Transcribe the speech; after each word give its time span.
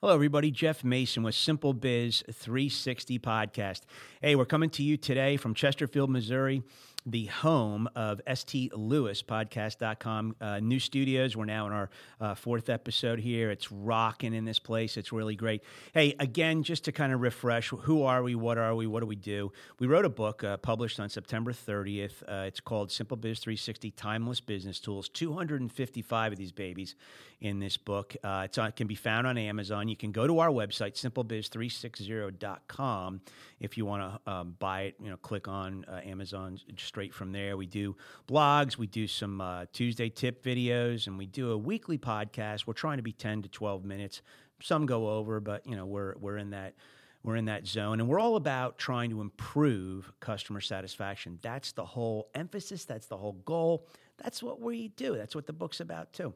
Hello, 0.00 0.14
everybody. 0.14 0.52
Jeff 0.52 0.84
Mason 0.84 1.24
with 1.24 1.34
Simple 1.34 1.72
Biz 1.72 2.22
360 2.32 3.18
Podcast. 3.18 3.80
Hey, 4.22 4.36
we're 4.36 4.44
coming 4.44 4.70
to 4.70 4.84
you 4.84 4.96
today 4.96 5.36
from 5.36 5.54
Chesterfield, 5.54 6.08
Missouri, 6.08 6.62
the 7.10 7.26
home 7.26 7.88
of 7.94 8.20
stlouispodcast.com. 8.26 10.36
Uh, 10.40 10.60
new 10.60 10.78
studios. 10.78 11.36
We're 11.36 11.44
now 11.46 11.66
in 11.66 11.72
our 11.72 11.90
uh, 12.20 12.34
fourth 12.34 12.68
episode 12.68 13.20
here. 13.20 13.50
It's 13.50 13.72
rocking 13.72 14.34
in 14.34 14.44
this 14.44 14.58
place. 14.58 14.96
It's 14.96 15.12
really 15.12 15.36
great. 15.36 15.62
Hey, 15.94 16.16
again, 16.18 16.62
just 16.62 16.84
to 16.84 16.92
kind 16.92 17.12
of 17.12 17.20
refresh 17.20 17.70
who 17.70 18.02
are 18.02 18.22
we? 18.22 18.34
What 18.34 18.58
are 18.58 18.74
we? 18.74 18.86
What 18.86 19.00
do 19.00 19.06
we 19.06 19.16
do? 19.16 19.52
We 19.78 19.86
wrote 19.86 20.04
a 20.04 20.10
book 20.10 20.44
uh, 20.44 20.58
published 20.58 21.00
on 21.00 21.08
September 21.08 21.52
30th. 21.52 22.22
Uh, 22.28 22.44
it's 22.46 22.60
called 22.60 22.92
Simple 22.92 23.16
Biz 23.16 23.38
360 23.38 23.90
Timeless 23.92 24.40
Business 24.40 24.80
Tools. 24.80 25.08
255 25.08 26.32
of 26.32 26.38
these 26.38 26.52
babies 26.52 26.94
in 27.40 27.58
this 27.60 27.76
book. 27.76 28.16
Uh, 28.24 28.48
it 28.50 28.76
can 28.76 28.86
be 28.86 28.94
found 28.94 29.26
on 29.26 29.36
Amazon. 29.38 29.88
You 29.88 29.96
can 29.96 30.12
go 30.12 30.26
to 30.26 30.40
our 30.40 30.50
website, 30.50 30.92
simplebiz360.com, 30.94 33.20
if 33.60 33.78
you 33.78 33.86
want 33.86 34.02
to 34.02 34.20
um, 34.30 34.56
buy 34.58 34.82
it. 34.82 34.96
You 35.00 35.08
know, 35.10 35.16
click 35.18 35.48
on 35.48 35.84
uh, 35.86 36.00
Amazon 36.04 36.58
straight 36.98 37.14
from 37.14 37.30
there. 37.30 37.56
We 37.56 37.66
do 37.66 37.94
blogs, 38.26 38.76
we 38.76 38.88
do 38.88 39.06
some 39.06 39.40
uh, 39.40 39.66
Tuesday 39.72 40.08
tip 40.08 40.42
videos, 40.42 41.06
and 41.06 41.16
we 41.16 41.26
do 41.26 41.52
a 41.52 41.56
weekly 41.56 41.96
podcast. 41.96 42.66
We're 42.66 42.72
trying 42.72 42.96
to 42.96 43.04
be 43.04 43.12
10 43.12 43.42
to 43.42 43.48
12 43.48 43.84
minutes. 43.84 44.20
Some 44.60 44.84
go 44.84 45.08
over, 45.08 45.38
but 45.38 45.64
you 45.64 45.76
know, 45.76 45.86
we're 45.86 46.16
we're 46.18 46.38
in 46.38 46.50
that 46.50 46.74
we're 47.22 47.36
in 47.36 47.44
that 47.44 47.68
zone 47.68 48.00
and 48.00 48.08
we're 48.08 48.18
all 48.18 48.34
about 48.34 48.78
trying 48.78 49.10
to 49.10 49.20
improve 49.20 50.12
customer 50.20 50.60
satisfaction 50.60 51.36
that's 51.42 51.72
the 51.72 51.84
whole 51.84 52.30
emphasis 52.34 52.84
that's 52.84 53.06
the 53.06 53.16
whole 53.16 53.32
goal 53.44 53.86
that's 54.22 54.40
what 54.40 54.60
we 54.60 54.88
do 54.88 55.16
that's 55.16 55.34
what 55.34 55.44
the 55.44 55.52
book's 55.52 55.80
about 55.80 56.12
too 56.12 56.32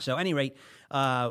so, 0.00 0.16
any 0.16 0.34
rate, 0.34 0.56
uh, 0.90 1.30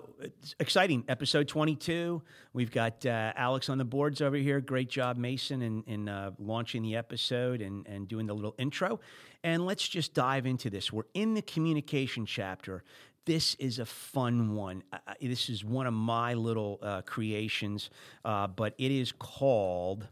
exciting 0.60 1.04
episode 1.08 1.48
22. 1.48 2.22
We've 2.54 2.72
got 2.72 3.06
uh, 3.06 3.34
Alex 3.36 3.70
on 3.70 3.78
the 3.78 3.86
boards 3.86 4.22
over 4.22 4.38
here. 4.38 4.62
Great 4.62 4.90
job, 4.90 5.18
Mason, 5.18 5.62
in, 5.62 5.84
in 5.88 6.08
uh, 6.08 6.32
launching 6.40 6.82
the 6.82 6.96
episode 6.96 7.62
and, 7.62 7.86
and 7.88 8.08
doing 8.08 8.28
the 8.28 8.34
little 8.34 8.56
intro. 8.58 9.00
And 9.44 9.66
let's 9.66 9.88
just 9.88 10.14
dive 10.14 10.46
into 10.46 10.70
this. 10.70 10.94
We're 10.94 11.04
in 11.14 11.34
the 11.34 11.42
communication 11.42 12.26
chapter. 12.26 12.84
This 13.26 13.56
is 13.56 13.80
a 13.80 13.86
fun 13.86 14.56
one. 14.56 14.84
this 15.20 15.50
is 15.50 15.66
one 15.66 15.88
of 15.88 15.94
my 15.94 16.34
little 16.34 16.80
uh, 16.82 17.02
creations, 17.02 17.90
uh, 18.24 18.48
but 18.48 18.74
it 18.78 18.92
is 18.92 19.12
called 19.12 20.08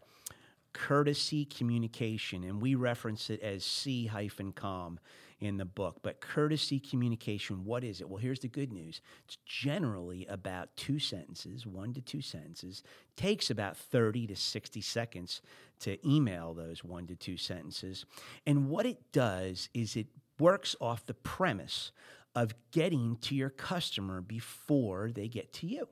courtesy 0.73 1.45
communication, 1.45 2.43
and 2.43 2.61
we 2.61 2.75
reference 2.75 3.29
it 3.29 3.41
as 3.41 3.63
C 3.63 4.05
hyphen 4.05 4.51
com 4.51 4.99
in 5.39 5.57
the 5.57 5.65
book. 5.65 5.99
But 6.01 6.21
courtesy 6.21 6.79
communication, 6.79 7.65
what 7.65 7.83
is 7.83 8.01
it? 8.01 8.09
Well, 8.09 8.19
here's 8.19 8.39
the 8.39 8.47
good 8.47 8.71
news 8.71 9.01
it's 9.25 9.37
generally 9.45 10.25
about 10.27 10.75
two 10.75 10.99
sentences, 10.99 11.65
one 11.65 11.93
to 11.93 12.01
two 12.01 12.21
sentences, 12.21 12.83
takes 13.15 13.49
about 13.49 13.77
30 13.77 14.27
to 14.27 14.35
60 14.35 14.81
seconds 14.81 15.41
to 15.81 15.97
email 16.07 16.53
those 16.53 16.83
one 16.83 17.07
to 17.07 17.15
two 17.15 17.37
sentences. 17.37 18.05
And 18.45 18.69
what 18.69 18.85
it 18.85 19.11
does 19.11 19.69
is 19.73 19.95
it 19.95 20.07
works 20.39 20.75
off 20.79 21.05
the 21.05 21.13
premise 21.13 21.91
of 22.35 22.53
getting 22.71 23.17
to 23.17 23.35
your 23.35 23.49
customer 23.49 24.21
before 24.21 25.11
they 25.11 25.27
get 25.27 25.51
to 25.53 25.67
you. 25.67 25.87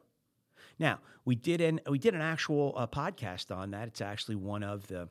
Now, 0.79 0.99
we 1.25 1.35
did 1.35 1.61
an 1.61 1.81
we 1.89 1.97
did 1.97 2.13
an 2.13 2.21
actual 2.21 2.73
uh, 2.77 2.87
podcast 2.87 3.55
on 3.55 3.71
that. 3.71 3.87
It's 3.87 4.01
actually 4.01 4.35
one 4.35 4.63
of 4.63 4.87
the 4.87 5.09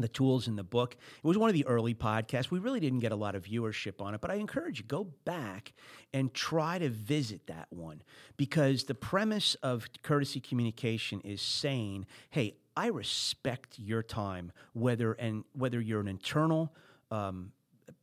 the 0.00 0.08
tools 0.08 0.48
in 0.48 0.56
the 0.56 0.64
book. 0.64 0.96
It 1.16 1.26
was 1.26 1.38
one 1.38 1.48
of 1.48 1.54
the 1.54 1.66
early 1.66 1.94
podcasts. 1.94 2.50
We 2.50 2.58
really 2.58 2.80
didn't 2.80 3.00
get 3.00 3.12
a 3.12 3.16
lot 3.16 3.34
of 3.34 3.44
viewership 3.44 4.00
on 4.00 4.14
it, 4.14 4.20
but 4.20 4.30
I 4.30 4.34
encourage 4.34 4.78
you 4.78 4.84
go 4.84 5.04
back 5.24 5.72
and 6.12 6.32
try 6.34 6.78
to 6.78 6.88
visit 6.88 7.46
that 7.46 7.66
one 7.70 8.02
because 8.36 8.84
the 8.84 8.94
premise 8.94 9.54
of 9.56 9.88
courtesy 10.02 10.40
communication 10.40 11.20
is 11.20 11.40
saying, 11.40 12.06
"Hey, 12.30 12.56
I 12.76 12.86
respect 12.86 13.78
your 13.78 14.02
time, 14.02 14.52
whether 14.72 15.12
and 15.12 15.44
whether 15.52 15.80
you're 15.80 16.00
an 16.00 16.08
internal 16.08 16.74
um, 17.10 17.52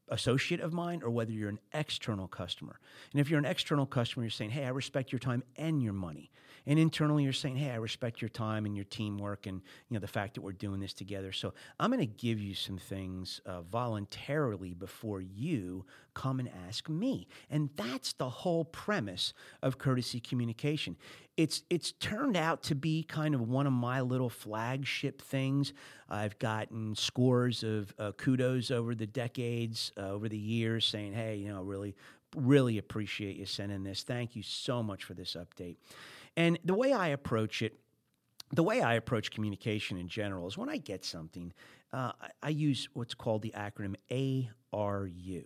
associate 0.10 0.62
of 0.62 0.74
mine 0.74 1.02
or 1.04 1.10
whether 1.10 1.32
you're 1.32 1.50
an 1.50 1.60
external 1.74 2.28
customer. 2.28 2.80
And 3.12 3.22
if 3.22 3.30
you're 3.30 3.40
an 3.40 3.46
external 3.46 3.86
customer, 3.86 4.24
you're 4.24 4.32
saying, 4.32 4.52
"Hey, 4.52 4.66
I 4.66 4.70
respect 4.70 5.12
your 5.12 5.20
time 5.20 5.44
and 5.58 5.82
your 5.82 5.94
money." 5.94 6.32
And 6.68 6.78
internally, 6.78 7.24
you're 7.24 7.32
saying, 7.32 7.56
hey, 7.56 7.72
I 7.72 7.78
respect 7.78 8.22
your 8.22 8.28
time 8.28 8.66
and 8.66 8.76
your 8.76 8.84
teamwork 8.84 9.48
and 9.48 9.62
you 9.88 9.94
know 9.94 10.02
the 10.02 10.08
fact 10.08 10.34
that 10.34 10.42
we're 10.42 10.52
doing 10.52 10.82
this 10.82 10.94
together. 10.94 11.32
So 11.32 11.54
I'm 11.80 11.90
going 11.90 12.02
to 12.02 12.06
give 12.06 12.40
you 12.40 12.54
some 12.56 12.78
things 12.78 13.40
uh, 13.46 13.62
voluntarily 13.62 14.74
before 14.74 15.22
you 15.22 15.86
come 16.14 16.42
and 16.42 16.50
ask 16.68 16.90
me. 16.90 17.30
And 17.50 17.70
that's 17.78 18.12
the 18.14 18.30
whole 18.30 18.66
premise 18.66 19.34
of 19.64 19.78
courtesy 19.78 20.20
communication. 20.20 20.98
It's 21.38 21.62
it's 21.70 21.92
turned 21.94 22.36
out 22.36 22.64
to 22.64 22.76
be 22.76 23.04
kind 23.04 23.36
of 23.36 23.42
one 23.48 23.68
of 23.68 23.74
my 23.74 24.02
little 24.02 24.30
flagship 24.30 25.22
things. 25.22 25.72
I've 26.10 26.38
gotten 26.40 26.96
scores 26.96 27.64
of 27.64 27.94
uh, 28.00 28.12
kudos 28.14 28.72
over 28.72 28.96
the 28.96 29.06
decades, 29.06 29.92
uh, 29.98 30.10
over 30.10 30.28
the 30.28 30.38
years, 30.38 30.84
saying, 30.86 31.14
"Hey, 31.14 31.36
you 31.36 31.50
know, 31.50 31.62
really, 31.62 31.96
really 32.36 32.80
appreciate 32.80 33.36
you 33.38 33.46
sending 33.46 33.84
this. 33.84 34.02
Thank 34.02 34.36
you 34.36 34.42
so 34.42 34.82
much 34.82 35.04
for 35.04 35.14
this 35.14 35.36
update." 35.36 35.78
And 36.36 36.58
the 36.66 36.74
way 36.74 36.92
I 36.92 37.10
approach 37.10 37.62
it, 37.62 37.80
the 38.52 38.64
way 38.64 38.82
I 38.82 38.96
approach 38.96 39.30
communication 39.30 39.98
in 39.98 40.08
general 40.08 40.48
is 40.48 40.58
when 40.58 40.70
I 40.70 40.78
get 40.78 41.06
something, 41.06 41.54
uh, 41.94 42.14
I, 42.20 42.30
I 42.42 42.50
use 42.50 42.90
what's 42.94 43.14
called 43.14 43.44
the 43.44 43.54
acronym 43.56 43.96
ARU, 44.74 45.44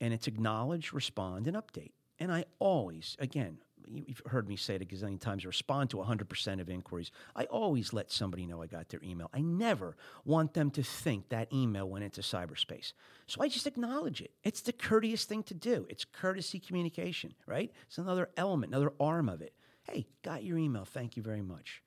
and 0.00 0.14
it's 0.14 0.26
acknowledge, 0.26 0.92
respond, 0.92 1.46
and 1.46 1.56
update. 1.56 1.92
And 2.18 2.32
I 2.32 2.44
always, 2.58 3.16
again, 3.18 3.58
you've 3.90 4.22
heard 4.26 4.48
me 4.48 4.56
say 4.56 4.76
it 4.76 4.82
a 4.82 4.84
gazillion 4.84 5.20
times, 5.20 5.46
respond 5.46 5.90
to 5.90 5.96
100% 5.96 6.60
of 6.60 6.68
inquiries. 6.68 7.10
I 7.34 7.44
always 7.44 7.92
let 7.92 8.10
somebody 8.10 8.46
know 8.46 8.62
I 8.62 8.66
got 8.66 8.88
their 8.88 9.02
email. 9.02 9.30
I 9.32 9.40
never 9.40 9.96
want 10.24 10.54
them 10.54 10.70
to 10.72 10.82
think 10.82 11.28
that 11.28 11.52
email 11.52 11.88
went 11.88 12.04
into 12.04 12.20
cyberspace. 12.20 12.92
So 13.26 13.42
I 13.42 13.48
just 13.48 13.66
acknowledge 13.66 14.20
it. 14.20 14.32
It's 14.44 14.60
the 14.60 14.72
courteous 14.72 15.24
thing 15.24 15.42
to 15.44 15.54
do. 15.54 15.86
It's 15.88 16.04
courtesy 16.04 16.58
communication, 16.58 17.34
right? 17.46 17.72
It's 17.86 17.98
another 17.98 18.30
element, 18.36 18.72
another 18.72 18.92
arm 19.00 19.28
of 19.28 19.42
it. 19.42 19.52
Hey, 19.84 20.06
got 20.22 20.42
your 20.42 20.58
email. 20.58 20.84
Thank 20.84 21.16
you 21.16 21.22
very 21.22 21.42
much. 21.42 21.82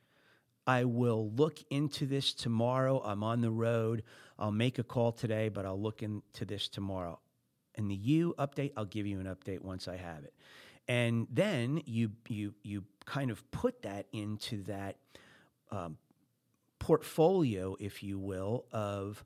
I 0.66 0.84
will 0.84 1.32
look 1.32 1.58
into 1.72 2.06
this 2.06 2.34
tomorrow. 2.34 3.02
I'm 3.04 3.24
on 3.24 3.42
the 3.42 3.52
road. 3.52 4.04
I'll 4.38 4.52
make 4.52 4.78
a 4.78 4.84
call 4.84 5.12
today, 5.12 5.50
but 5.50 5.66
I'll 5.66 5.82
look 5.82 6.04
into 6.04 6.46
this 6.46 6.68
tomorrow. 6.68 7.20
And 7.76 7.90
the 7.90 7.96
you 7.96 8.36
update, 8.38 8.74
I'll 8.78 8.86
give 8.86 9.08
you 9.08 9.20
an 9.20 9.26
update 9.26 9.62
once 9.62 9.88
I 9.88 9.98
have 9.98 10.24
it. 10.24 10.34
And 10.90 11.28
then 11.32 11.84
you 11.86 12.12
you 12.28 12.56
you 12.64 12.84
kind 13.06 13.30
of 13.30 13.50
put 13.52 13.84
that 13.84 14.08
into 14.12 14.64
that 14.64 14.98
um, 15.72 15.98
portfolio, 16.80 17.78
if 17.80 18.02
you 18.02 18.18
will, 18.18 18.66
of 18.72 19.24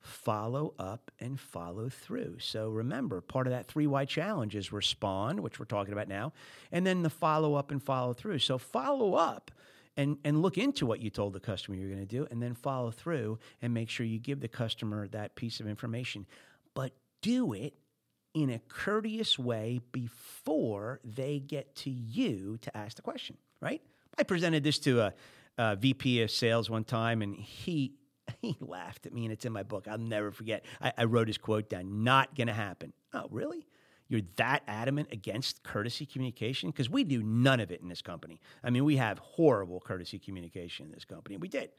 follow 0.00 0.74
up 0.78 1.12
and 1.20 1.38
follow 1.38 1.88
through. 1.88 2.38
So 2.40 2.68
remember, 2.68 3.20
part 3.20 3.46
of 3.46 3.52
that 3.52 3.68
three 3.68 3.86
why 3.86 4.06
challenge 4.06 4.56
is 4.56 4.72
respond, 4.72 5.38
which 5.40 5.60
we're 5.60 5.66
talking 5.66 5.92
about 5.92 6.08
now, 6.08 6.32
and 6.72 6.84
then 6.84 7.02
the 7.02 7.10
follow 7.10 7.54
up 7.54 7.70
and 7.70 7.80
follow 7.80 8.12
through. 8.12 8.40
So 8.40 8.58
follow 8.58 9.14
up 9.14 9.52
and, 9.96 10.18
and 10.24 10.42
look 10.42 10.58
into 10.58 10.84
what 10.84 11.00
you 11.00 11.10
told 11.10 11.32
the 11.32 11.40
customer 11.40 11.76
you're 11.76 11.90
going 11.90 12.00
to 12.00 12.06
do, 12.06 12.26
and 12.30 12.42
then 12.42 12.54
follow 12.54 12.90
through 12.90 13.38
and 13.62 13.72
make 13.72 13.88
sure 13.88 14.04
you 14.04 14.18
give 14.18 14.40
the 14.40 14.48
customer 14.48 15.06
that 15.08 15.36
piece 15.36 15.60
of 15.60 15.68
information. 15.68 16.26
But 16.74 16.92
do 17.22 17.52
it 17.52 17.74
in 18.42 18.50
a 18.50 18.58
courteous 18.68 19.38
way 19.38 19.80
before 19.92 21.00
they 21.04 21.38
get 21.38 21.74
to 21.76 21.90
you 21.90 22.58
to 22.62 22.76
ask 22.76 22.96
the 22.96 23.02
question, 23.02 23.36
right? 23.60 23.82
I 24.18 24.22
presented 24.22 24.64
this 24.64 24.78
to 24.80 25.00
a, 25.00 25.14
a 25.56 25.76
VP 25.76 26.22
of 26.22 26.30
sales 26.30 26.68
one 26.70 26.84
time, 26.84 27.22
and 27.22 27.36
he 27.36 27.94
he 28.42 28.56
laughed 28.60 29.06
at 29.06 29.12
me, 29.12 29.24
and 29.24 29.32
it's 29.32 29.44
in 29.44 29.52
my 29.52 29.62
book. 29.62 29.88
I'll 29.88 29.98
never 29.98 30.30
forget. 30.30 30.64
I, 30.80 30.92
I 30.98 31.04
wrote 31.04 31.28
his 31.28 31.38
quote 31.38 31.68
down. 31.68 32.04
Not 32.04 32.34
going 32.34 32.48
to 32.48 32.52
happen. 32.52 32.92
Oh, 33.12 33.26
really? 33.30 33.66
You're 34.08 34.22
that 34.36 34.62
adamant 34.66 35.08
against 35.12 35.62
courtesy 35.62 36.06
communication? 36.06 36.70
Because 36.70 36.88
we 36.88 37.04
do 37.04 37.22
none 37.22 37.60
of 37.60 37.70
it 37.70 37.82
in 37.82 37.88
this 37.88 38.00
company. 38.00 38.40
I 38.64 38.70
mean, 38.70 38.84
we 38.84 38.96
have 38.96 39.18
horrible 39.18 39.80
courtesy 39.80 40.18
communication 40.18 40.86
in 40.86 40.92
this 40.92 41.04
company. 41.04 41.36
We 41.36 41.48
did. 41.48 41.70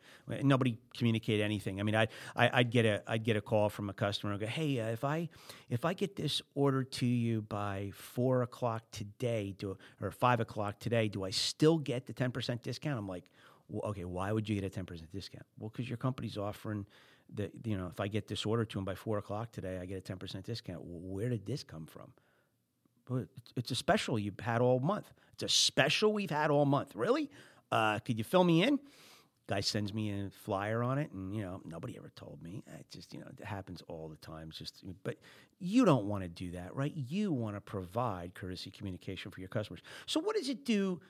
Nobody 0.43 0.77
communicated 0.95 1.43
anything. 1.43 1.79
I 1.79 1.83
mean, 1.83 1.95
I, 1.95 2.07
I 2.35 2.59
would 2.59 2.69
get 2.69 2.85
a 2.85 3.01
I'd 3.07 3.23
get 3.23 3.35
a 3.35 3.41
call 3.41 3.69
from 3.69 3.89
a 3.89 3.93
customer 3.93 4.33
and 4.33 4.39
go, 4.39 4.45
"Hey, 4.47 4.79
uh, 4.79 4.89
if 4.89 5.03
I 5.03 5.29
if 5.69 5.85
I 5.85 5.93
get 5.93 6.15
this 6.15 6.41
order 6.53 6.83
to 6.83 7.05
you 7.05 7.41
by 7.41 7.91
four 7.95 8.43
o'clock 8.43 8.83
today, 8.91 9.55
do, 9.57 9.75
or 9.99 10.11
five 10.11 10.39
o'clock 10.39 10.79
today, 10.79 11.07
do 11.07 11.23
I 11.23 11.31
still 11.31 11.79
get 11.79 12.05
the 12.05 12.13
ten 12.13 12.31
percent 12.31 12.61
discount?" 12.61 12.99
I'm 12.99 13.07
like, 13.07 13.23
well, 13.69 13.89
okay, 13.91 14.03
why 14.03 14.31
would 14.31 14.49
you 14.49 14.59
get 14.59 14.75
a 14.75 14.81
10% 14.81 15.03
discount? 15.11 15.45
Well, 15.59 15.69
because 15.69 15.87
your 15.87 15.97
company's 15.97 16.37
offering 16.37 16.85
the, 17.33 17.51
you 17.63 17.77
know, 17.77 17.87
if 17.87 17.99
I 17.99 18.07
get 18.07 18.27
this 18.27 18.45
order 18.45 18.65
to 18.65 18.77
them 18.77 18.85
by 18.85 18.95
four 18.95 19.17
o'clock 19.17 19.51
today, 19.51 19.79
I 19.81 19.85
get 19.85 20.09
a 20.09 20.13
10% 20.13 20.43
discount. 20.43 20.83
Well, 20.83 20.99
where 21.15 21.29
did 21.29 21.45
this 21.45 21.63
come 21.63 21.85
from? 21.85 22.11
Well, 23.09 23.25
it's 23.55 23.71
a 23.71 23.75
special 23.75 24.19
you've 24.19 24.39
had 24.39 24.61
all 24.61 24.79
month. 24.79 25.11
It's 25.33 25.43
a 25.43 25.49
special 25.49 26.13
we've 26.13 26.29
had 26.29 26.51
all 26.51 26.65
month. 26.65 26.95
Really? 26.95 27.29
Uh, 27.71 27.99
could 27.99 28.17
you 28.17 28.23
fill 28.23 28.43
me 28.43 28.63
in? 28.63 28.79
Guy 29.47 29.61
sends 29.61 29.95
me 29.95 30.11
a 30.11 30.29
flyer 30.29 30.83
on 30.83 30.99
it, 30.99 31.11
and 31.11 31.35
you 31.35 31.41
know 31.41 31.59
nobody 31.65 31.97
ever 31.97 32.11
told 32.15 32.37
me. 32.43 32.61
It 32.67 32.85
just 32.91 33.11
you 33.15 33.19
know 33.19 33.25
it 33.35 33.43
happens 33.43 33.81
all 33.87 34.07
the 34.07 34.15
time. 34.17 34.49
It's 34.49 34.59
just, 34.59 34.83
but 35.03 35.17
you 35.57 35.85
don't 35.85 36.05
want 36.05 36.21
to 36.21 36.29
do 36.29 36.51
that, 36.51 36.75
right? 36.75 36.93
You 36.95 37.31
want 37.31 37.55
to 37.55 37.61
provide 37.61 38.35
courtesy 38.35 38.69
communication 38.69 39.31
for 39.31 39.39
your 39.39 39.49
customers. 39.49 39.81
So 40.05 40.19
what 40.19 40.35
does 40.35 40.49
it 40.49 40.65
do? 40.65 41.01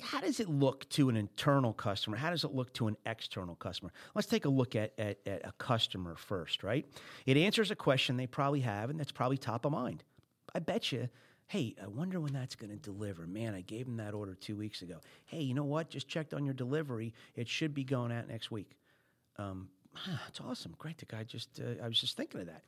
How 0.00 0.20
does 0.20 0.38
it 0.38 0.48
look 0.48 0.88
to 0.90 1.08
an 1.08 1.16
internal 1.16 1.72
customer? 1.72 2.16
How 2.16 2.30
does 2.30 2.44
it 2.44 2.54
look 2.54 2.72
to 2.74 2.86
an 2.86 2.96
external 3.04 3.56
customer? 3.56 3.92
Let's 4.14 4.28
take 4.28 4.44
a 4.44 4.48
look 4.48 4.76
at, 4.76 4.92
at, 4.98 5.18
at, 5.26 5.44
a 5.44 5.52
customer 5.52 6.14
first, 6.14 6.62
right? 6.62 6.86
It 7.26 7.36
answers 7.36 7.70
a 7.70 7.76
question 7.76 8.16
they 8.16 8.26
probably 8.26 8.60
have, 8.60 8.90
and 8.90 8.98
that's 8.98 9.10
probably 9.10 9.38
top 9.38 9.64
of 9.64 9.72
mind. 9.72 10.04
I 10.54 10.60
bet 10.60 10.92
you, 10.92 11.08
hey, 11.48 11.74
I 11.82 11.88
wonder 11.88 12.20
when 12.20 12.32
that's 12.32 12.54
going 12.54 12.70
to 12.70 12.76
deliver. 12.76 13.26
Man, 13.26 13.54
I 13.54 13.62
gave 13.62 13.86
them 13.86 13.96
that 13.96 14.14
order 14.14 14.34
two 14.34 14.56
weeks 14.56 14.82
ago. 14.82 15.00
Hey, 15.24 15.40
you 15.40 15.54
know 15.54 15.64
what? 15.64 15.90
Just 15.90 16.06
checked 16.06 16.32
on 16.32 16.44
your 16.44 16.54
delivery. 16.54 17.12
It 17.34 17.48
should 17.48 17.74
be 17.74 17.84
going 17.84 18.12
out 18.12 18.28
next 18.28 18.50
week. 18.50 18.76
Um, 19.36 19.68
awesome. 20.44 20.74
Great. 20.78 20.98
The 20.98 21.06
guy 21.06 21.24
just, 21.24 21.60
uh, 21.60 21.82
I 21.82 21.88
was 21.88 22.00
just 22.00 22.16
thinking 22.16 22.40
of 22.40 22.46
that. 22.46 22.62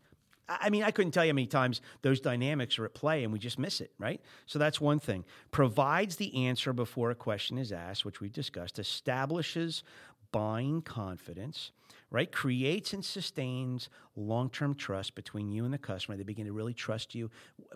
I 0.48 0.70
mean, 0.70 0.82
I 0.82 0.90
couldn't 0.90 1.12
tell 1.12 1.24
you 1.24 1.30
how 1.30 1.36
many 1.36 1.46
times 1.46 1.80
those 2.02 2.20
dynamics 2.20 2.78
are 2.78 2.84
at 2.84 2.94
play 2.94 3.22
and 3.22 3.32
we 3.32 3.38
just 3.38 3.58
miss 3.58 3.80
it, 3.80 3.92
right? 3.98 4.20
So 4.46 4.58
that's 4.58 4.80
one 4.80 4.98
thing. 4.98 5.24
Provides 5.52 6.16
the 6.16 6.46
answer 6.46 6.72
before 6.72 7.10
a 7.10 7.14
question 7.14 7.56
is 7.56 7.70
asked, 7.70 8.04
which 8.04 8.20
we've 8.20 8.32
discussed, 8.32 8.78
establishes 8.78 9.84
buying 10.32 10.82
confidence, 10.82 11.72
right? 12.10 12.30
Creates 12.30 12.92
and 12.92 13.04
sustains 13.04 13.88
long 14.16 14.50
term 14.50 14.74
trust 14.74 15.14
between 15.14 15.48
you 15.48 15.64
and 15.64 15.72
the 15.72 15.78
customer. 15.78 16.16
They 16.16 16.22
begin 16.22 16.46
to 16.46 16.52
really 16.52 16.74
trust 16.74 17.14
you. 17.14 17.30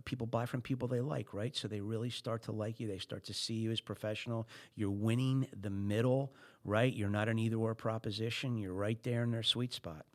People 0.05 0.27
buy 0.27 0.47
from 0.47 0.61
people 0.61 0.89
they 0.89 1.01
like, 1.01 1.33
right? 1.33 1.55
So 1.55 1.69
they 1.69 1.81
really 1.81 2.11
start 2.11 2.43
to 2.45 2.53
like 2.53 2.81
you. 2.81 2.89
They 2.89 2.99
start 2.99 3.25
to 3.25 3.35
see 3.35 3.55
you 3.55 3.71
as 3.71 3.81
professional. 3.81 4.49
You're 4.75 4.91
winning 4.91 5.47
the 5.61 5.71
middle, 5.71 6.33
right? 6.65 6.93
You're 6.93 7.11
not 7.11 7.29
an 7.29 7.39
either 7.39 7.57
or 7.57 7.75
proposition. 7.75 8.59
You're 8.59 8.73
right 8.75 9.03
there 9.03 9.23
in 9.23 9.31
their 9.31 9.43
sweet 9.43 9.73
spot. 9.73 10.07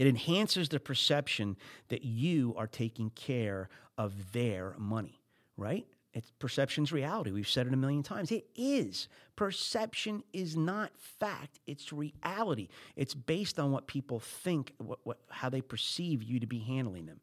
It 0.00 0.06
enhances 0.06 0.70
the 0.70 0.80
perception 0.80 1.58
that 1.90 2.02
you 2.02 2.54
are 2.56 2.66
taking 2.66 3.10
care 3.10 3.68
of 3.98 4.32
their 4.32 4.74
money, 4.78 5.20
right? 5.58 5.86
It's 6.14 6.32
perception's 6.38 6.90
reality. 6.90 7.32
We've 7.32 7.46
said 7.46 7.66
it 7.66 7.74
a 7.74 7.76
million 7.76 8.02
times. 8.02 8.32
It 8.32 8.46
is. 8.56 9.08
Perception 9.36 10.22
is 10.32 10.56
not 10.56 10.92
fact. 10.96 11.60
It's 11.66 11.92
reality. 11.92 12.68
It's 12.96 13.12
based 13.12 13.58
on 13.58 13.72
what 13.72 13.88
people 13.88 14.20
think, 14.20 14.72
what, 14.78 15.00
what, 15.02 15.18
how 15.28 15.50
they 15.50 15.60
perceive 15.60 16.22
you 16.22 16.40
to 16.40 16.46
be 16.46 16.60
handling 16.60 17.04
them. 17.04 17.20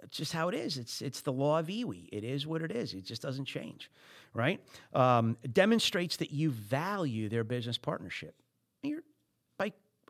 That's 0.00 0.16
just 0.16 0.32
how 0.32 0.48
it 0.48 0.54
is. 0.54 0.78
It's 0.78 1.02
it's 1.02 1.22
the 1.22 1.32
law 1.32 1.58
of 1.58 1.66
Iwi. 1.66 2.08
It 2.12 2.22
is 2.22 2.46
what 2.46 2.62
it 2.62 2.70
is. 2.70 2.94
It 2.94 3.04
just 3.04 3.22
doesn't 3.22 3.46
change, 3.46 3.90
right? 4.32 4.60
Um, 4.94 5.36
demonstrates 5.52 6.18
that 6.18 6.30
you 6.30 6.50
value 6.52 7.28
their 7.28 7.42
business 7.42 7.78
partnership. 7.78 8.36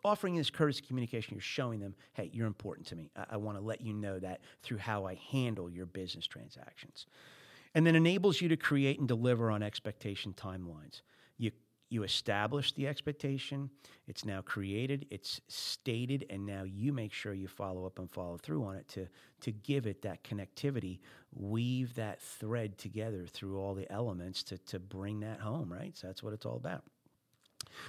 Offering 0.05 0.35
this 0.35 0.51
courtesy 0.51 0.83
communication, 0.83 1.35
you're 1.35 1.41
showing 1.41 1.79
them, 1.79 1.95
hey, 2.15 2.29
you're 2.33 2.47
important 2.47 2.87
to 2.89 2.97
me. 2.97 3.11
I, 3.17 3.25
I 3.31 3.37
want 3.37 3.57
to 3.57 3.63
let 3.63 3.81
you 3.81 3.93
know 3.93 4.19
that 4.19 4.41
through 4.63 4.79
how 4.79 5.07
I 5.07 5.15
handle 5.31 5.71
your 5.71 5.87
business 5.87 6.27
transactions. 6.27 7.07
And 7.75 7.87
then 7.87 7.95
enables 7.95 8.41
you 8.41 8.49
to 8.49 8.57
create 8.57 8.99
and 8.99 9.09
deliver 9.09 9.51
on 9.51 9.63
expectation 9.63 10.35
timelines. 10.35 11.03
You 11.39 11.53
you 11.93 12.05
establish 12.05 12.73
the 12.73 12.89
expectation, 12.89 13.69
it's 14.09 14.25
now 14.25 14.41
created, 14.41 15.05
it's 15.11 15.43
stated, 15.49 16.25
and 16.31 16.47
now 16.47 16.63
you 16.63 16.91
make 16.91 17.13
sure 17.13 17.35
you 17.35 17.47
follow 17.47 17.85
up 17.85 17.99
and 17.99 18.11
follow 18.11 18.39
through 18.39 18.65
on 18.65 18.77
it 18.77 18.89
to, 18.89 19.07
to 19.43 19.53
give 19.53 19.87
it 19.87 20.01
that 20.01 20.25
connectivity, 20.25 21.01
weave 21.35 21.95
that 21.97 22.19
thread 22.19 22.79
together 22.79 23.27
through 23.27 23.61
all 23.61 23.75
the 23.75 23.93
elements 23.93 24.43
to, 24.45 24.57
to 24.57 24.79
bring 24.79 25.21
that 25.21 25.41
home, 25.41 25.71
right? 25.71 25.95
So 25.95 26.07
that's 26.07 26.23
what 26.23 26.33
it's 26.33 26.47
all 26.47 26.57
about. 26.57 26.83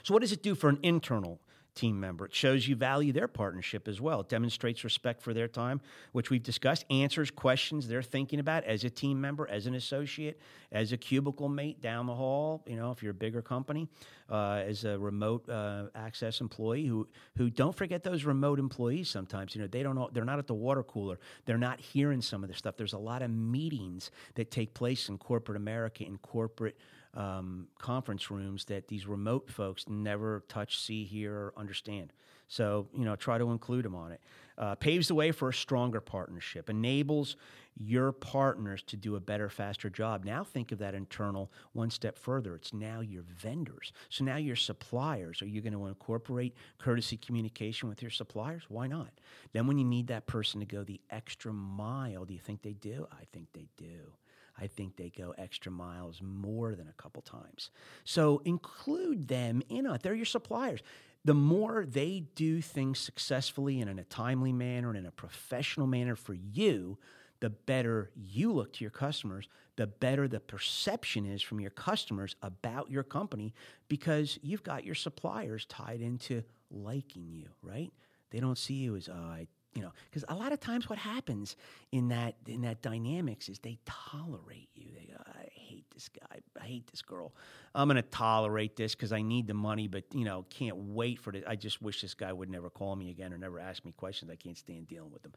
So, 0.04 0.14
what 0.14 0.20
does 0.20 0.34
it 0.34 0.44
do 0.44 0.54
for 0.54 0.68
an 0.68 0.80
internal 0.84 1.40
team 1.76 2.00
member. 2.00 2.26
It 2.26 2.34
shows 2.34 2.68
you 2.68 2.76
value 2.76 3.12
their 3.12 3.28
partnership 3.28 3.88
as 3.88 4.00
well. 4.00 4.22
It 4.22 4.30
demonstrates 4.30 4.84
respect 4.84 5.22
for 5.22 5.34
their 5.34 5.48
time, 5.48 5.82
which 6.12 6.30
we've 6.30 6.44
discussed, 6.44 6.86
answers 6.90 7.32
questions 7.32 7.88
they're 7.88 8.02
thinking 8.02 8.40
about 8.40 8.64
as 8.64 8.84
a 8.84 8.90
team 8.90 9.20
member, 9.20 9.48
as 9.50 9.66
an 9.66 9.76
associate, 9.76 10.40
as 10.72 10.92
a 10.92 10.98
cubicle 10.98 11.50
mate 11.50 11.82
down 11.82 12.06
the 12.06 12.16
hall, 12.16 12.64
you 12.68 12.76
know, 12.76 12.92
if 12.92 13.02
you're 13.02 13.12
a 13.12 13.16
bigger 13.16 13.42
company, 13.42 13.88
uh, 14.30 14.64
as 14.66 14.86
a 14.86 14.98
remote 14.98 15.48
uh, 15.50 15.86
access 15.96 16.42
employee 16.42 16.86
who 16.86 17.08
who 17.38 17.50
don't 17.50 17.76
forget 17.76 18.04
those 18.04 18.24
remote 18.24 18.60
employees 18.60 19.10
sometimes, 19.10 19.56
you 19.56 19.62
know, 19.62 19.68
they 19.68 19.84
don't 19.84 19.96
know 19.96 20.10
they're 20.12 20.26
not 20.26 20.40
at 20.40 20.48
the 20.48 20.54
water 20.54 20.84
cooler. 20.84 21.20
They're 21.46 21.58
not 21.58 21.80
hearing 21.80 22.22
some 22.22 22.44
of 22.44 22.50
this 22.50 22.58
stuff. 22.58 22.78
There's 22.78 22.94
a 22.94 22.98
lot 22.98 23.22
of 23.22 23.30
meetings 23.32 24.12
that 24.36 24.52
take 24.52 24.74
place 24.74 25.10
in 25.10 25.18
corporate 25.18 25.58
America 25.58 26.04
in 26.04 26.18
corporate 26.18 26.78
um, 27.14 27.68
conference 27.78 28.32
rooms 28.32 28.66
that 28.66 28.88
these 28.88 29.08
remote 29.08 29.50
folks 29.50 29.86
never 29.88 30.44
touch, 30.48 30.80
see, 30.80 31.04
hear, 31.04 31.34
or 31.34 31.54
understand. 31.58 32.12
So, 32.48 32.88
you 32.96 33.06
know, 33.06 33.16
try 33.16 33.38
to 33.38 33.52
include 33.52 33.86
them 33.86 33.96
on 33.96 34.12
it. 34.12 34.22
Uh, 34.58 34.76
paves 34.76 35.08
the 35.08 35.16
way 35.16 35.32
for 35.32 35.50
a 35.50 35.54
stronger 35.54 36.00
partnership, 36.00 36.70
enables 36.70 37.36
your 37.76 38.12
partners 38.12 38.84
to 38.84 38.96
do 38.96 39.16
a 39.16 39.20
better, 39.20 39.50
faster 39.50 39.90
job. 39.90 40.24
Now, 40.24 40.44
think 40.44 40.72
of 40.72 40.78
that 40.78 40.94
internal 40.94 41.52
one 41.72 41.90
step 41.90 42.20
further. 42.20 42.54
It's 42.54 42.72
now 42.72 43.00
your 43.00 43.24
vendors. 43.24 43.92
So, 44.10 44.24
now 44.24 44.36
your 44.36 44.56
suppliers. 44.56 45.42
Are 45.42 45.48
you 45.48 45.62
going 45.62 45.74
to 45.74 45.88
incorporate 45.88 46.54
courtesy 46.78 47.18
communication 47.18 47.90
with 47.90 48.04
your 48.04 48.12
suppliers? 48.12 48.64
Why 48.68 48.86
not? 48.86 49.10
Then, 49.54 49.66
when 49.66 49.80
you 49.80 49.86
need 49.86 50.08
that 50.08 50.28
person 50.28 50.60
to 50.60 50.68
go 50.68 50.84
the 50.84 51.02
extra 51.10 51.52
mile, 51.52 52.26
do 52.26 52.36
you 52.36 52.40
think 52.40 52.62
they 52.62 52.74
do? 52.74 53.08
I 53.12 53.24
think 53.32 53.48
they 53.54 53.70
do. 53.78 54.12
I 54.60 54.68
think 54.68 54.96
they 54.96 55.10
go 55.10 55.34
extra 55.38 55.72
miles 55.72 56.22
more 56.22 56.76
than 56.76 56.88
a 56.88 57.02
couple 57.02 57.22
times. 57.22 57.72
So 58.04 58.42
include 58.46 59.28
them 59.28 59.62
in 59.70 59.86
it. 59.86 60.04
They're 60.04 60.14
your 60.14 60.26
suppliers. 60.26 60.82
The 61.26 61.34
more 61.34 61.86
they 61.86 62.24
do 62.36 62.62
things 62.62 63.00
successfully 63.00 63.80
and 63.82 63.90
in 63.90 63.98
a 63.98 64.04
timely 64.04 64.52
manner 64.52 64.90
and 64.90 64.98
in 64.98 65.06
a 65.06 65.12
professional 65.12 65.88
manner 65.88 66.16
for 66.16 66.34
you, 66.34 66.98
the 67.40 67.50
better 67.50 68.12
you 68.16 68.54
look 68.54 68.74
to 68.74 68.84
your 68.84 68.92
customers, 68.92 69.48
the 69.76 69.88
better 69.88 70.28
the 70.28 70.40
perception 70.40 71.26
is 71.26 71.42
from 71.42 71.60
your 71.60 71.72
customers 71.72 72.36
about 72.42 72.90
your 72.90 73.04
company 73.04 73.54
because 73.88 74.38
you've 74.42 74.64
got 74.64 74.86
your 74.86 74.96
suppliers 74.96 75.66
tied 75.66 76.02
into 76.02 76.44
liking 76.70 77.32
you, 77.32 77.50
right? 77.62 77.92
They 78.32 78.40
don't 78.40 78.58
see 78.58 78.76
you 78.76 78.96
as, 78.96 79.10
oh, 79.10 79.14
I 79.14 79.48
you 79.76 79.82
know 79.82 79.92
because 80.10 80.24
a 80.28 80.36
lot 80.36 80.52
of 80.52 80.60
times 80.60 80.90
what 80.90 81.00
happens 81.00 81.56
in 81.92 82.10
that 82.10 82.36
in 82.48 82.62
that 82.62 82.82
dynamics 82.82 83.50
is 83.50 83.60
they 83.60 83.78
tolerate 83.86 84.70
you. 84.76 84.92
They 84.96 85.06
go 85.06 85.22
i 85.28 85.48
hate 85.52 85.86
this 85.94 86.10
guy. 86.10 86.40
I 86.62 86.66
hate 86.66 86.88
this 86.92 87.02
girl. 87.02 87.34
I'm 87.74 87.88
going 87.88 87.96
to 87.96 88.02
tolerate 88.02 88.76
this 88.76 88.96
because 88.96 89.12
i 89.12 89.22
need 89.22 89.48
the 89.48 89.54
money 89.54 89.88
but 89.88 90.04
you 90.14 90.26
know 90.26 90.46
can't 90.50 90.78
wait 90.78 91.20
for 91.20 91.32
it 91.32 91.44
i 91.48 91.56
just 91.56 91.82
wish 91.82 92.02
this 92.02 92.14
guy 92.14 92.32
would 92.32 92.50
never 92.50 92.70
call 92.70 92.96
me 92.96 93.10
again 93.10 93.34
or 93.34 93.38
never 93.38 93.60
ask 93.60 93.84
me 93.86 93.92
questions. 93.92 94.30
I 94.32 94.36
can't 94.36 94.58
stand 94.58 94.88
dealing 94.88 95.12
with 95.12 95.24
them 95.24 95.34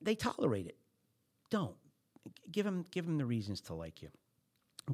they 0.00 0.14
tolerate 0.14 0.66
it. 0.66 0.76
Don't. 1.50 1.76
Give 2.50 2.64
them 2.64 2.84
give 2.90 3.06
them 3.06 3.18
the 3.18 3.26
reasons 3.26 3.60
to 3.62 3.74
like 3.74 4.02
you. 4.02 4.08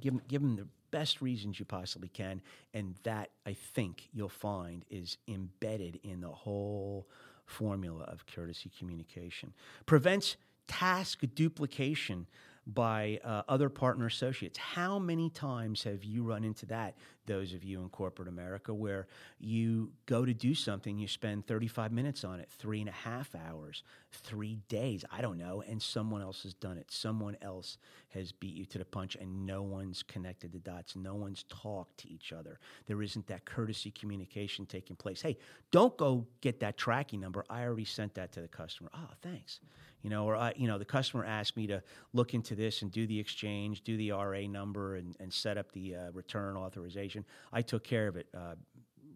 Give 0.00 0.14
them, 0.14 0.22
give 0.28 0.42
them 0.42 0.56
the 0.56 0.66
best 0.90 1.22
reasons 1.22 1.58
you 1.58 1.64
possibly 1.64 2.08
can 2.08 2.42
and 2.74 2.94
that 3.02 3.30
i 3.46 3.54
think 3.54 4.10
you'll 4.12 4.28
find 4.28 4.84
is 4.90 5.16
embedded 5.26 5.98
in 6.02 6.20
the 6.20 6.28
whole 6.28 7.08
formula 7.46 8.04
of 8.04 8.26
courtesy 8.26 8.70
communication. 8.78 9.52
Prevents 9.86 10.36
task 10.66 11.20
duplication 11.34 12.26
by 12.66 13.18
uh, 13.24 13.42
other 13.48 13.68
partner 13.68 14.06
associates. 14.06 14.56
How 14.56 14.98
many 14.98 15.30
times 15.30 15.82
have 15.82 16.04
you 16.04 16.22
run 16.22 16.44
into 16.44 16.64
that, 16.66 16.96
those 17.26 17.54
of 17.54 17.64
you 17.64 17.82
in 17.82 17.88
corporate 17.88 18.28
America, 18.28 18.72
where 18.72 19.08
you 19.40 19.90
go 20.06 20.24
to 20.24 20.32
do 20.32 20.54
something, 20.54 20.96
you 20.98 21.08
spend 21.08 21.46
35 21.46 21.90
minutes 21.90 22.22
on 22.22 22.38
it, 22.38 22.48
three 22.58 22.80
and 22.80 22.88
a 22.88 22.92
half 22.92 23.34
hours, 23.34 23.82
three 24.12 24.58
days, 24.68 25.04
I 25.10 25.22
don't 25.22 25.38
know, 25.38 25.62
and 25.68 25.82
someone 25.82 26.22
else 26.22 26.44
has 26.44 26.54
done 26.54 26.78
it. 26.78 26.90
Someone 26.90 27.36
else 27.42 27.78
has 28.10 28.30
beat 28.30 28.54
you 28.54 28.64
to 28.66 28.78
the 28.78 28.84
punch, 28.84 29.16
and 29.16 29.44
no 29.44 29.62
one's 29.62 30.02
connected 30.04 30.52
the 30.52 30.58
dots. 30.58 30.94
No 30.94 31.14
one's 31.14 31.44
talked 31.48 31.98
to 31.98 32.10
each 32.10 32.32
other. 32.32 32.60
There 32.86 33.02
isn't 33.02 33.26
that 33.26 33.44
courtesy 33.44 33.90
communication 33.90 34.66
taking 34.66 34.94
place. 34.94 35.20
Hey, 35.20 35.36
don't 35.72 35.96
go 35.96 36.26
get 36.40 36.60
that 36.60 36.76
tracking 36.76 37.20
number. 37.20 37.44
I 37.50 37.62
already 37.64 37.84
sent 37.84 38.14
that 38.14 38.32
to 38.32 38.40
the 38.40 38.48
customer. 38.48 38.90
Oh, 38.94 39.10
thanks 39.20 39.60
you 40.02 40.10
know, 40.10 40.26
or 40.28 40.52
you 40.56 40.66
know, 40.66 40.78
the 40.78 40.84
customer 40.84 41.24
asked 41.24 41.56
me 41.56 41.66
to 41.68 41.82
look 42.12 42.34
into 42.34 42.54
this 42.54 42.82
and 42.82 42.90
do 42.90 43.06
the 43.06 43.18
exchange, 43.18 43.82
do 43.82 43.96
the 43.96 44.10
RA 44.10 44.46
number, 44.48 44.96
and, 44.96 45.16
and 45.20 45.32
set 45.32 45.56
up 45.56 45.72
the 45.72 45.96
uh, 45.96 46.10
return 46.12 46.56
authorization. 46.56 47.24
I 47.52 47.62
took 47.62 47.84
care 47.84 48.08
of 48.08 48.16
it. 48.16 48.26
Uh, 48.36 48.54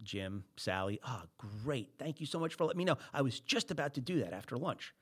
Jim, 0.02 0.44
Sally, 0.56 1.00
ah, 1.02 1.22
oh, 1.24 1.28
great. 1.64 1.90
Thank 1.98 2.20
you 2.20 2.26
so 2.26 2.38
much 2.38 2.54
for 2.54 2.64
letting 2.64 2.78
me 2.78 2.84
know. 2.84 2.96
I 3.12 3.22
was 3.22 3.40
just 3.40 3.72
about 3.72 3.94
to 3.94 4.00
do 4.00 4.20
that 4.20 4.32
after 4.32 4.56
lunch. 4.56 4.94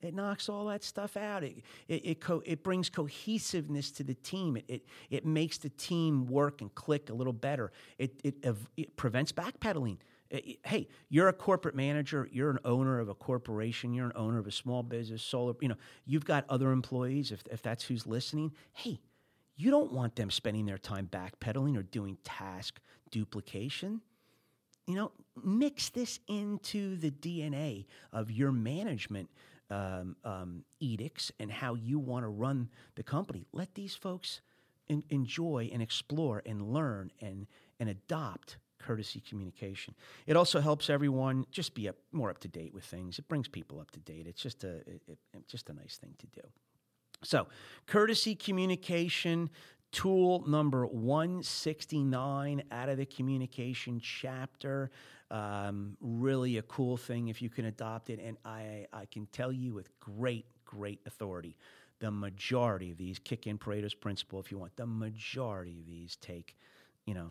It 0.00 0.14
knocks 0.14 0.48
all 0.48 0.66
that 0.66 0.82
stuff 0.82 1.16
out. 1.16 1.44
It, 1.44 1.62
it, 1.86 2.06
it, 2.06 2.20
co- 2.20 2.42
it 2.44 2.64
brings 2.64 2.90
cohesiveness 2.90 3.90
to 3.92 4.02
the 4.02 4.14
team. 4.14 4.56
It, 4.56 4.64
it, 4.66 4.86
it 5.10 5.26
makes 5.26 5.58
the 5.58 5.68
team 5.68 6.26
work 6.26 6.60
and 6.60 6.74
click 6.74 7.10
a 7.10 7.12
little 7.12 7.32
better. 7.32 7.70
It, 7.98 8.20
it, 8.24 8.44
it 8.76 8.96
prevents 8.96 9.30
backpedaling. 9.30 9.98
Eh, 10.32 10.54
hey, 10.64 10.88
you're 11.08 11.28
a 11.28 11.32
corporate 11.32 11.74
manager, 11.74 12.28
you're 12.32 12.50
an 12.50 12.58
owner 12.64 12.98
of 12.98 13.08
a 13.08 13.14
corporation, 13.14 13.92
you're 13.92 14.06
an 14.06 14.12
owner 14.16 14.38
of 14.38 14.46
a 14.46 14.52
small 14.52 14.82
business, 14.82 15.22
solar, 15.22 15.54
you 15.60 15.68
know, 15.68 15.76
you've 16.06 16.24
got 16.24 16.44
other 16.48 16.72
employees, 16.72 17.30
if, 17.30 17.42
if 17.50 17.62
that's 17.62 17.84
who's 17.84 18.06
listening. 18.06 18.52
Hey, 18.72 19.00
you 19.56 19.70
don't 19.70 19.92
want 19.92 20.16
them 20.16 20.30
spending 20.30 20.64
their 20.64 20.78
time 20.78 21.08
backpedaling 21.12 21.76
or 21.76 21.82
doing 21.82 22.16
task 22.24 22.80
duplication. 23.10 24.00
You 24.86 24.96
know, 24.96 25.12
mix 25.44 25.90
this 25.90 26.18
into 26.26 26.96
the 26.96 27.10
DNA 27.10 27.86
of 28.12 28.30
your 28.30 28.50
management 28.50 29.28
um, 29.70 30.16
um, 30.24 30.64
edicts 30.80 31.30
and 31.38 31.50
how 31.50 31.74
you 31.74 31.98
want 31.98 32.24
to 32.24 32.28
run 32.28 32.68
the 32.96 33.02
company. 33.02 33.46
Let 33.52 33.74
these 33.74 33.94
folks 33.94 34.40
en- 34.88 35.04
enjoy 35.10 35.70
and 35.72 35.82
explore 35.82 36.42
and 36.44 36.72
learn 36.72 37.10
and 37.20 37.46
and 37.78 37.88
adopt 37.88 38.58
courtesy 38.82 39.20
communication. 39.20 39.94
It 40.26 40.36
also 40.36 40.60
helps 40.60 40.90
everyone 40.90 41.46
just 41.50 41.74
be 41.74 41.88
up, 41.88 41.96
more 42.12 42.30
up 42.30 42.38
to 42.38 42.48
date 42.48 42.74
with 42.74 42.84
things. 42.84 43.18
It 43.18 43.28
brings 43.28 43.48
people 43.48 43.80
up 43.80 43.90
to 43.92 44.00
date. 44.00 44.26
It's 44.26 44.42
just 44.42 44.64
a 44.64 44.76
it, 44.76 45.02
it, 45.08 45.18
just 45.46 45.70
a 45.70 45.72
nice 45.72 45.96
thing 45.96 46.14
to 46.18 46.26
do. 46.26 46.46
So, 47.24 47.46
courtesy 47.86 48.34
communication 48.34 49.50
tool 49.92 50.42
number 50.48 50.86
169 50.86 52.62
out 52.70 52.88
of 52.88 52.96
the 52.96 53.06
communication 53.06 54.00
chapter. 54.00 54.90
Um, 55.30 55.96
really 56.00 56.58
a 56.58 56.62
cool 56.62 56.96
thing 56.96 57.28
if 57.28 57.40
you 57.40 57.48
can 57.48 57.66
adopt 57.66 58.10
it. 58.10 58.18
And 58.22 58.36
I, 58.44 58.86
I 58.92 59.06
can 59.06 59.26
tell 59.26 59.52
you 59.52 59.72
with 59.74 59.88
great, 60.00 60.46
great 60.64 61.00
authority 61.06 61.56
the 62.02 62.10
majority 62.10 62.90
of 62.90 62.98
these 62.98 63.20
kick 63.20 63.46
in 63.46 63.56
Pareto's 63.56 63.94
principle, 63.94 64.40
if 64.40 64.50
you 64.50 64.58
want, 64.58 64.74
the 64.74 64.86
majority 64.86 65.78
of 65.78 65.86
these 65.86 66.16
take, 66.16 66.56
you 67.06 67.14
know, 67.14 67.30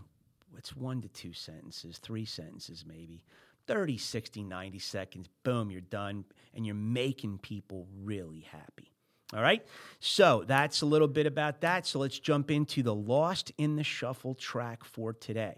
it's 0.58 0.75
one 0.75 1.01
to 1.01 1.08
two 1.08 1.34
sentences, 1.34 1.98
three 1.98 2.25
sentences 2.25 2.86
maybe. 2.88 3.24
30, 3.67 3.98
60, 3.98 4.43
90 4.43 4.79
seconds, 4.79 5.29
boom, 5.43 5.70
you're 5.70 5.81
done, 5.81 6.25
and 6.53 6.65
you're 6.65 6.75
making 6.75 7.38
people 7.38 7.88
really 8.03 8.41
happy. 8.51 8.91
All 9.34 9.41
right. 9.41 9.65
So 10.00 10.43
that's 10.46 10.81
a 10.81 10.86
little 10.86 11.08
bit 11.08 11.25
about 11.25 11.62
that. 11.62 11.88
So 11.88 12.00
let's 12.00 12.20
jump 12.20 12.51
into 12.51 12.84
the 12.84 12.93
Lost 12.93 13.51
in 13.58 13.77
the 13.77 13.84
Shuffle 13.84 14.36
track 14.36 14.84
for 14.84 15.13
today. 15.13 15.55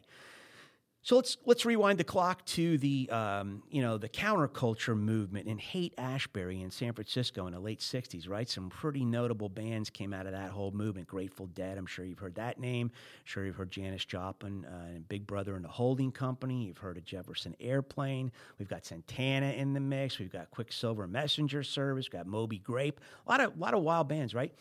So 1.06 1.18
let's 1.18 1.36
let's 1.46 1.66
rewind 1.66 2.00
the 2.00 2.06
clock 2.06 2.46
to 2.46 2.78
the 2.78 3.10
um, 3.10 3.62
you 3.70 3.82
know 3.82 3.98
the 3.98 4.08
counterculture 4.08 4.98
movement 4.98 5.50
in 5.50 5.58
Haight 5.58 5.94
Ashbury 5.98 6.62
in 6.62 6.72
San 6.72 6.94
Francisco 6.94 7.46
in 7.46 7.52
the 7.52 7.60
late 7.60 7.82
'60s. 7.82 8.30
Right, 8.30 8.50
some 8.50 8.70
pretty 8.70 9.04
notable 9.04 9.50
bands 9.50 9.90
came 9.90 10.14
out 10.14 10.28
of 10.28 10.32
that 10.32 10.52
whole 10.52 10.72
movement. 10.72 11.08
Grateful 11.08 11.48
Dead, 11.48 11.78
I'm 11.78 11.86
sure 11.86 12.06
you've 12.06 12.20
heard 12.20 12.36
that 12.36 12.58
name. 12.58 12.90
I'm 12.94 13.26
sure 13.26 13.46
you've 13.46 13.58
heard 13.58 13.70
Janis 13.70 14.06
Joplin 14.06 14.66
uh, 14.66 14.96
and 14.96 15.08
Big 15.10 15.28
Brother 15.28 15.58
and 15.58 15.66
the 15.66 15.70
Holding 15.70 16.14
Company. 16.14 16.64
You've 16.64 16.78
heard 16.78 16.96
of 16.96 17.04
Jefferson 17.04 17.54
Airplane. 17.60 18.32
We've 18.58 18.70
got 18.70 18.86
Santana 18.86 19.52
in 19.52 19.74
the 19.74 19.82
mix. 19.82 20.20
We've 20.20 20.32
got 20.32 20.52
Quicksilver 20.52 21.06
Messenger 21.06 21.64
Service. 21.64 22.06
We've 22.06 22.18
got 22.18 22.28
Moby 22.28 22.60
Grape. 22.60 23.02
A 23.28 23.30
lot 23.30 23.42
of 23.42 23.60
lot 23.60 23.74
of 23.74 23.84
wild 23.84 24.08
bands, 24.08 24.34
right? 24.34 24.54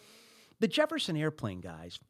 The 0.59 0.67
Jefferson 0.67 1.17
Airplane 1.17 1.61
guys 1.61 2.01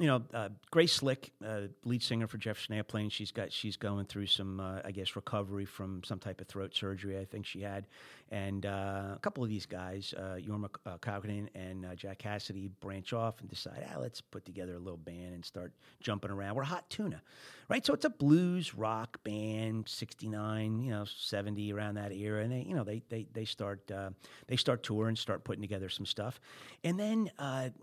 you 0.00 0.06
know, 0.06 0.22
uh, 0.32 0.48
Grace 0.70 0.92
Slick, 0.92 1.32
uh, 1.44 1.62
lead 1.84 2.02
singer 2.02 2.26
for 2.26 2.38
Jefferson 2.38 2.74
Airplane, 2.74 3.10
she's 3.10 3.32
got 3.32 3.52
she's 3.52 3.76
going 3.76 4.06
through 4.06 4.26
some, 4.26 4.60
uh, 4.60 4.80
I 4.84 4.92
guess, 4.92 5.16
recovery 5.16 5.64
from 5.64 6.02
some 6.04 6.18
type 6.18 6.40
of 6.40 6.46
throat 6.46 6.74
surgery. 6.74 7.18
I 7.18 7.24
think 7.24 7.46
she 7.46 7.62
had, 7.62 7.86
and 8.30 8.64
uh, 8.64 9.14
a 9.14 9.18
couple 9.20 9.42
of 9.42 9.50
these 9.50 9.66
guys, 9.66 10.14
uh, 10.16 10.36
Jorma 10.40 10.68
uh, 10.86 11.48
and 11.54 11.84
uh, 11.84 11.94
Jack 11.96 12.20
Casady, 12.20 12.70
branch 12.80 13.12
off 13.12 13.40
and 13.40 13.48
decide, 13.48 13.84
ah, 13.92 13.98
let's 13.98 14.20
put 14.20 14.44
together 14.44 14.76
a 14.76 14.78
little 14.78 14.98
band 14.98 15.34
and 15.34 15.44
start 15.44 15.72
jumping 16.00 16.30
around. 16.30 16.54
We're 16.54 16.62
Hot 16.62 16.88
Tuna, 16.90 17.20
right? 17.68 17.84
So 17.84 17.92
it's 17.92 18.04
a 18.04 18.10
blues 18.10 18.74
rock 18.74 19.22
band, 19.24 19.88
sixty 19.88 20.28
nine, 20.28 20.78
you 20.80 20.90
know, 20.90 21.06
seventy 21.06 21.72
around 21.72 21.96
that 21.96 22.12
era, 22.12 22.42
and 22.44 22.52
they, 22.52 22.62
you 22.62 22.76
know, 22.76 22.84
they 22.84 23.02
they 23.08 23.26
they 23.32 23.44
start 23.44 23.90
they 24.46 24.56
start 24.56 24.84
touring, 24.84 25.16
start 25.16 25.42
putting 25.42 25.62
together 25.62 25.88
some 25.88 26.06
stuff, 26.06 26.40
and 26.84 27.00
then 27.00 27.30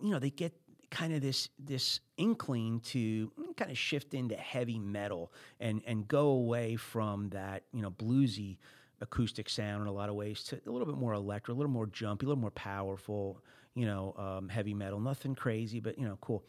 you 0.01 0.11
know 0.11 0.19
they 0.19 0.29
get 0.29 0.53
kind 0.95 1.13
of 1.13 1.21
this 1.21 1.49
this 1.59 1.99
inkling 2.15 2.79
to 2.79 3.29
kind 3.57 3.69
of 3.69 3.77
shift 3.77 4.13
into 4.13 4.33
heavy 4.33 4.79
metal 4.79 5.33
and 5.59 5.81
and 5.85 6.07
go 6.07 6.27
away 6.27 6.77
from 6.77 7.27
that 7.29 7.63
you 7.73 7.81
know 7.81 7.91
bluesy 7.91 8.57
acoustic 9.01 9.49
sound 9.49 9.81
in 9.81 9.87
a 9.87 9.91
lot 9.91 10.07
of 10.07 10.15
ways 10.15 10.41
to 10.41 10.55
a 10.65 10.71
little 10.71 10.87
bit 10.87 10.95
more 10.95 11.11
electro, 11.11 11.53
a 11.53 11.57
little 11.57 11.69
more 11.69 11.85
jumpy, 11.85 12.25
a 12.25 12.29
little 12.29 12.41
more 12.41 12.49
powerful, 12.51 13.43
you 13.73 13.85
know, 13.85 14.15
um, 14.17 14.47
heavy 14.47 14.73
metal. 14.73 15.01
Nothing 15.01 15.35
crazy, 15.35 15.81
but 15.81 15.99
you 15.99 16.07
know, 16.07 16.17
cool. 16.21 16.45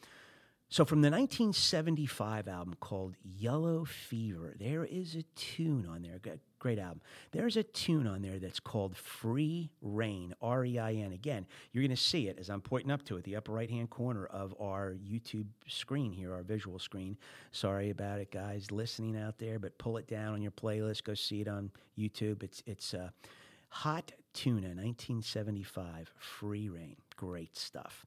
So 0.69 0.85
from 0.85 1.01
the 1.01 1.11
1975 1.11 2.47
album 2.47 2.77
called 2.79 3.17
Yellow 3.25 3.85
Fever, 3.85 4.55
there 4.61 4.85
is 4.85 5.17
a 5.17 5.25
tune 5.35 5.87
on 5.89 6.03
there. 6.03 6.21
Great 6.67 6.81
album. 6.81 7.01
There's 7.31 7.57
a 7.57 7.63
tune 7.63 8.09
on 8.09 8.23
there 8.23 8.41
that's 8.41 8.59
called 8.59 8.97
Free 8.97 9.71
Rein, 9.81 10.35
R 10.43 10.65
E 10.65 10.81
I 10.81 10.95
N. 10.95 11.13
Again, 11.13 11.47
you're 11.71 11.83
going 11.83 11.95
to 11.95 11.97
see 11.97 12.27
it 12.27 12.41
as 12.41 12.51
I'm 12.51 12.61
pointing 12.61 12.91
up 12.91 13.05
to 13.05 13.17
it, 13.19 13.23
the 13.23 13.37
upper 13.37 13.53
right 13.53 13.71
hand 13.71 13.89
corner 13.89 14.27
of 14.27 14.53
our 14.59 14.95
YouTube 14.95 15.47
screen 15.69 16.11
here, 16.11 16.35
our 16.35 16.43
visual 16.43 16.81
screen. 16.81 17.19
Sorry 17.53 17.91
about 17.91 18.19
it, 18.19 18.33
guys, 18.33 18.73
listening 18.73 19.17
out 19.17 19.39
there, 19.39 19.61
but 19.61 19.79
pull 19.79 19.97
it 19.97 20.09
down 20.09 20.35
on 20.35 20.43
your 20.43 20.51
playlist. 20.51 21.05
Go 21.05 21.15
see 21.15 21.41
it 21.41 21.47
on 21.47 21.71
YouTube. 21.97 22.43
It's, 22.43 22.65
it's 22.67 22.95
uh, 22.95 23.11
Hot 23.69 24.11
Tuna, 24.35 24.71
1975, 24.75 26.13
Free 26.19 26.69
Rein. 26.69 26.97
Great 27.15 27.57
stuff. 27.57 28.05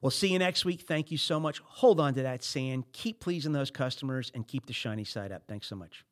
We'll 0.00 0.08
see 0.08 0.28
you 0.28 0.38
next 0.38 0.64
week. 0.64 0.86
Thank 0.88 1.10
you 1.10 1.18
so 1.18 1.38
much. 1.38 1.58
Hold 1.58 2.00
on 2.00 2.14
to 2.14 2.22
that 2.22 2.42
sand. 2.44 2.84
Keep 2.94 3.20
pleasing 3.20 3.52
those 3.52 3.70
customers 3.70 4.32
and 4.34 4.48
keep 4.48 4.64
the 4.64 4.72
shiny 4.72 5.04
side 5.04 5.32
up. 5.32 5.42
Thanks 5.46 5.66
so 5.66 5.76
much. 5.76 6.06